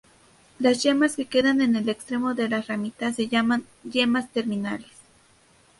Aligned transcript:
Las 0.57 0.81
yemas 0.81 1.15
que 1.15 1.27
quedan 1.27 1.61
en 1.61 1.75
el 1.75 1.87
extremo 1.87 2.33
de 2.33 2.49
las 2.49 2.65
ramitas 2.65 3.15
se 3.17 3.27
llaman 3.27 3.65
yemas 3.83 4.31
terminales. 4.31 4.89